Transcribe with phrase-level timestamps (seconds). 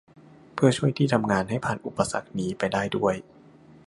[0.53, 3.15] เพื่อช่วยที่ทำงานให้ผ่านอุปสรรคนี้ไปได้ด้วย